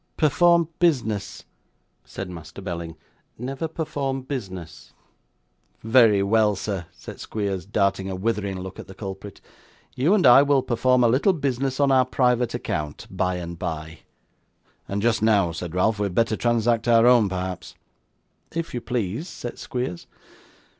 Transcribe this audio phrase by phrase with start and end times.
[0.17, 1.43] 'Perform business!'
[2.03, 2.95] said Master Belling.
[3.37, 4.93] 'Never perform business!'
[5.83, 9.41] 'Very well, sir,' said Squeers, darting a withering look at the culprit.
[9.95, 13.99] 'You and I will perform a little business on our private account by and by.'
[14.87, 17.75] 'And just now,' said Ralph, 'we had better transact our own, perhaps.'
[18.55, 20.07] 'If you please,' said Squeers.